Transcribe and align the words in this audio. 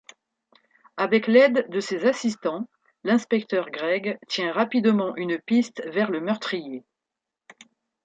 Avec 0.97 1.27
l'aide 1.27 1.67
de 1.69 1.79
ses 1.79 2.07
assistants, 2.07 2.67
l'inspecteur 3.03 3.69
Craig 3.69 4.17
tient 4.27 4.51
rapidement 4.51 5.15
une 5.15 5.37
piste 5.37 5.83
vers 5.85 6.09
le 6.09 6.19
meurtrier. 6.21 6.83